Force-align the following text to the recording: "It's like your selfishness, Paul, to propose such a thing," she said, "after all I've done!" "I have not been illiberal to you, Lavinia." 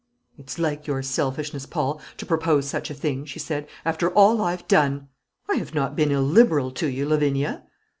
"It's 0.35 0.57
like 0.57 0.87
your 0.87 1.03
selfishness, 1.03 1.67
Paul, 1.67 2.01
to 2.17 2.25
propose 2.25 2.67
such 2.67 2.89
a 2.89 2.95
thing," 2.95 3.23
she 3.23 3.37
said, 3.37 3.67
"after 3.85 4.09
all 4.09 4.41
I've 4.41 4.67
done!" 4.67 5.09
"I 5.47 5.57
have 5.57 5.75
not 5.75 5.95
been 5.95 6.09
illiberal 6.09 6.71
to 6.71 6.87
you, 6.87 7.07
Lavinia." 7.07 7.65